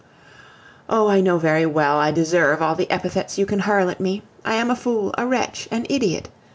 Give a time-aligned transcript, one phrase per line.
[0.89, 1.07] Oh!
[1.09, 4.23] I know very well I deserve all the epithets you can hurl at me.
[4.43, 6.27] I am a fool, a wretch, an idiot.